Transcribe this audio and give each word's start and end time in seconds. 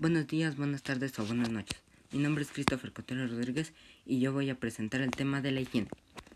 Buenos 0.00 0.28
días, 0.28 0.56
buenas 0.56 0.82
tardes 0.82 1.18
o 1.18 1.26
buenas 1.26 1.50
noches. 1.50 1.78
Mi 2.10 2.20
nombre 2.20 2.42
es 2.42 2.50
Christopher 2.50 2.90
Cotero 2.90 3.26
Rodríguez 3.26 3.74
y 4.06 4.18
yo 4.18 4.32
voy 4.32 4.48
a 4.48 4.58
presentar 4.58 5.02
el 5.02 5.10
tema 5.10 5.42
de 5.42 5.50
la 5.50 5.60
higiene. 5.60 5.88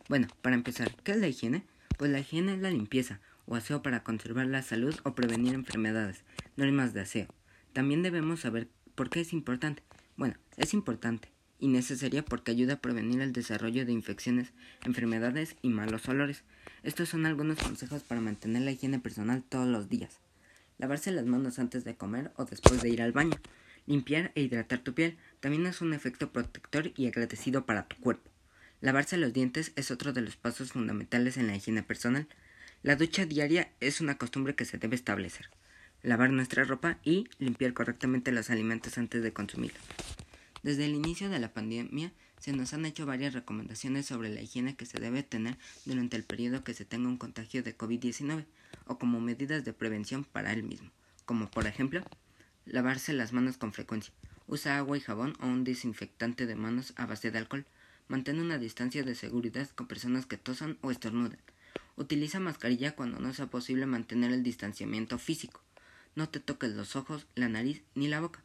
Bueno, 0.06 0.28
para 0.42 0.54
empezar, 0.54 0.94
¿qué 1.02 1.12
es 1.12 1.16
la 1.16 1.28
higiene? 1.28 1.64
Pues 1.96 2.10
la 2.10 2.20
higiene 2.20 2.52
es 2.52 2.60
la 2.60 2.68
limpieza 2.68 3.20
o 3.46 3.54
aseo 3.54 3.82
para 3.82 4.02
conservar 4.02 4.48
la 4.48 4.60
salud 4.60 4.94
o 5.04 5.14
prevenir 5.14 5.54
enfermedades, 5.54 6.24
normas 6.58 6.92
de 6.92 7.00
aseo. 7.00 7.26
También 7.72 8.02
debemos 8.02 8.40
saber 8.40 8.68
por 8.94 9.08
qué 9.08 9.22
es 9.22 9.32
importante. 9.32 9.82
Bueno, 10.18 10.34
es 10.58 10.74
importante 10.74 11.32
y 11.58 11.68
necesaria 11.68 12.22
porque 12.22 12.50
ayuda 12.50 12.74
a 12.74 12.80
prevenir 12.82 13.22
el 13.22 13.32
desarrollo 13.32 13.86
de 13.86 13.92
infecciones, 13.92 14.52
enfermedades 14.84 15.56
y 15.62 15.70
malos 15.70 16.06
olores. 16.06 16.44
Estos 16.82 17.08
son 17.08 17.24
algunos 17.24 17.56
consejos 17.60 18.02
para 18.02 18.20
mantener 18.20 18.60
la 18.60 18.72
higiene 18.72 18.98
personal 18.98 19.42
todos 19.42 19.66
los 19.66 19.88
días. 19.88 20.20
Lavarse 20.78 21.12
las 21.12 21.26
manos 21.26 21.58
antes 21.58 21.84
de 21.84 21.96
comer 21.96 22.32
o 22.36 22.44
después 22.44 22.82
de 22.82 22.88
ir 22.88 23.02
al 23.02 23.12
baño. 23.12 23.38
Limpiar 23.86 24.32
e 24.34 24.42
hidratar 24.42 24.80
tu 24.80 24.94
piel 24.94 25.18
también 25.40 25.66
es 25.66 25.80
un 25.80 25.92
efecto 25.92 26.32
protector 26.32 26.92
y 26.96 27.06
agradecido 27.06 27.66
para 27.66 27.86
tu 27.86 27.96
cuerpo. 27.96 28.30
Lavarse 28.80 29.16
los 29.16 29.32
dientes 29.32 29.72
es 29.76 29.90
otro 29.90 30.12
de 30.12 30.20
los 30.20 30.36
pasos 30.36 30.72
fundamentales 30.72 31.36
en 31.36 31.46
la 31.46 31.56
higiene 31.56 31.82
personal. 31.82 32.26
La 32.82 32.96
ducha 32.96 33.24
diaria 33.24 33.70
es 33.80 34.00
una 34.00 34.18
costumbre 34.18 34.54
que 34.54 34.64
se 34.64 34.78
debe 34.78 34.96
establecer. 34.96 35.48
Lavar 36.02 36.30
nuestra 36.30 36.64
ropa 36.64 36.98
y 37.02 37.28
limpiar 37.38 37.72
correctamente 37.72 38.32
los 38.32 38.50
alimentos 38.50 38.98
antes 38.98 39.22
de 39.22 39.32
consumirlos. 39.32 39.82
Desde 40.62 40.86
el 40.86 40.94
inicio 40.94 41.30
de 41.30 41.38
la 41.38 41.52
pandemia 41.52 42.12
se 42.44 42.52
nos 42.52 42.74
han 42.74 42.84
hecho 42.84 43.06
varias 43.06 43.32
recomendaciones 43.32 44.04
sobre 44.04 44.28
la 44.28 44.42
higiene 44.42 44.76
que 44.76 44.84
se 44.84 45.00
debe 45.00 45.22
tener 45.22 45.56
durante 45.86 46.18
el 46.18 46.24
periodo 46.24 46.62
que 46.62 46.74
se 46.74 46.84
tenga 46.84 47.08
un 47.08 47.16
contagio 47.16 47.62
de 47.62 47.74
COVID-19 47.74 48.44
o 48.84 48.98
como 48.98 49.18
medidas 49.18 49.64
de 49.64 49.72
prevención 49.72 50.24
para 50.24 50.52
él 50.52 50.62
mismo, 50.62 50.90
como 51.24 51.50
por 51.50 51.66
ejemplo, 51.66 52.04
lavarse 52.66 53.14
las 53.14 53.32
manos 53.32 53.56
con 53.56 53.72
frecuencia, 53.72 54.12
usa 54.46 54.76
agua 54.76 54.98
y 54.98 55.00
jabón 55.00 55.32
o 55.40 55.46
un 55.46 55.64
desinfectante 55.64 56.44
de 56.44 56.54
manos 56.54 56.92
a 56.96 57.06
base 57.06 57.30
de 57.30 57.38
alcohol, 57.38 57.64
mantén 58.08 58.38
una 58.38 58.58
distancia 58.58 59.04
de 59.04 59.14
seguridad 59.14 59.70
con 59.70 59.86
personas 59.86 60.26
que 60.26 60.36
tosan 60.36 60.76
o 60.82 60.90
estornuden, 60.90 61.40
utiliza 61.96 62.40
mascarilla 62.40 62.94
cuando 62.94 63.20
no 63.20 63.32
sea 63.32 63.46
posible 63.46 63.86
mantener 63.86 64.32
el 64.32 64.42
distanciamiento 64.42 65.18
físico, 65.18 65.62
no 66.14 66.28
te 66.28 66.40
toques 66.40 66.74
los 66.74 66.94
ojos, 66.94 67.26
la 67.36 67.48
nariz 67.48 67.84
ni 67.94 68.06
la 68.06 68.20
boca, 68.20 68.42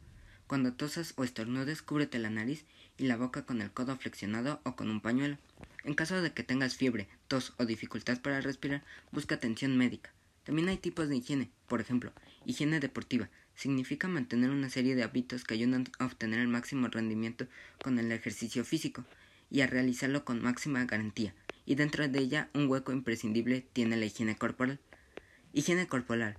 cuando 0.50 0.72
tosas 0.72 1.14
o 1.14 1.22
estornudes, 1.22 1.80
cúbrete 1.80 2.18
la 2.18 2.28
nariz 2.28 2.64
y 2.98 3.06
la 3.06 3.16
boca 3.16 3.46
con 3.46 3.62
el 3.62 3.70
codo 3.70 3.96
flexionado 3.96 4.60
o 4.64 4.74
con 4.74 4.90
un 4.90 5.00
pañuelo. 5.00 5.38
En 5.84 5.94
caso 5.94 6.20
de 6.20 6.32
que 6.32 6.42
tengas 6.42 6.74
fiebre, 6.74 7.06
tos 7.28 7.54
o 7.58 7.66
dificultad 7.66 8.20
para 8.20 8.40
respirar, 8.40 8.82
busca 9.12 9.36
atención 9.36 9.76
médica. 9.76 10.12
También 10.42 10.68
hay 10.68 10.76
tipos 10.76 11.08
de 11.08 11.18
higiene, 11.18 11.52
por 11.68 11.80
ejemplo, 11.80 12.12
higiene 12.46 12.80
deportiva. 12.80 13.30
Significa 13.54 14.08
mantener 14.08 14.50
una 14.50 14.70
serie 14.70 14.96
de 14.96 15.04
hábitos 15.04 15.44
que 15.44 15.54
ayudan 15.54 15.86
a 16.00 16.06
obtener 16.06 16.40
el 16.40 16.48
máximo 16.48 16.88
rendimiento 16.88 17.46
con 17.80 18.00
el 18.00 18.10
ejercicio 18.10 18.64
físico 18.64 19.04
y 19.52 19.60
a 19.60 19.68
realizarlo 19.68 20.24
con 20.24 20.42
máxima 20.42 20.84
garantía. 20.84 21.32
Y 21.64 21.76
dentro 21.76 22.08
de 22.08 22.18
ella 22.18 22.50
un 22.54 22.66
hueco 22.66 22.90
imprescindible 22.90 23.68
tiene 23.72 23.96
la 23.96 24.06
higiene 24.06 24.34
corporal. 24.34 24.80
Higiene 25.52 25.86
corporal 25.86 26.38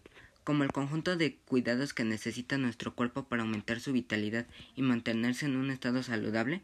como 0.52 0.66
el 0.66 0.74
conjunto 0.74 1.16
de 1.16 1.38
cuidados 1.46 1.94
que 1.94 2.04
necesita 2.04 2.58
nuestro 2.58 2.94
cuerpo 2.94 3.24
para 3.24 3.44
aumentar 3.44 3.80
su 3.80 3.94
vitalidad 3.94 4.48
y 4.76 4.82
mantenerse 4.82 5.46
en 5.46 5.56
un 5.56 5.72
estado 5.72 6.04
saludable? 6.04 6.62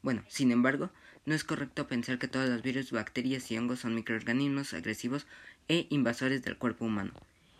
Bueno, 0.00 0.24
sin 0.26 0.52
embargo, 0.52 0.90
no 1.26 1.34
es 1.34 1.44
correcto 1.44 1.86
pensar 1.86 2.18
que 2.18 2.28
todos 2.28 2.48
los 2.48 2.62
virus, 2.62 2.92
bacterias 2.92 3.50
y 3.50 3.58
hongos 3.58 3.80
son 3.80 3.94
microorganismos 3.94 4.72
agresivos 4.72 5.26
e 5.68 5.86
invasores 5.90 6.44
del 6.44 6.56
cuerpo 6.56 6.86
humano. 6.86 7.12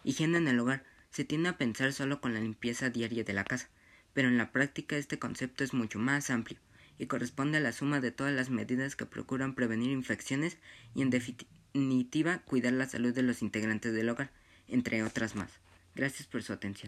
Higiene 0.02 0.38
en 0.38 0.48
el 0.48 0.58
hogar 0.60 0.82
se 1.10 1.26
tiende 1.26 1.50
a 1.50 1.58
pensar 1.58 1.92
solo 1.92 2.22
con 2.22 2.32
la 2.32 2.40
limpieza 2.40 2.88
diaria 2.88 3.22
de 3.22 3.34
la 3.34 3.44
casa, 3.44 3.68
pero 4.14 4.28
en 4.28 4.38
la 4.38 4.52
práctica 4.52 4.96
este 4.96 5.18
concepto 5.18 5.62
es 5.62 5.74
mucho 5.74 5.98
más 5.98 6.30
amplio 6.30 6.58
y 6.98 7.04
corresponde 7.04 7.58
a 7.58 7.60
la 7.60 7.72
suma 7.72 8.00
de 8.00 8.12
todas 8.12 8.32
las 8.32 8.48
medidas 8.48 8.96
que 8.96 9.04
procuran 9.04 9.54
prevenir 9.54 9.90
infecciones 9.90 10.56
y 10.94 11.02
en 11.02 11.10
definitiva 11.10 12.38
cuidar 12.46 12.72
la 12.72 12.88
salud 12.88 13.12
de 13.12 13.22
los 13.22 13.42
integrantes 13.42 13.92
del 13.92 14.08
hogar 14.08 14.30
entre 14.68 15.02
otras 15.02 15.34
más. 15.34 15.50
Gracias 15.94 16.26
por 16.26 16.42
su 16.42 16.52
atención. 16.52 16.84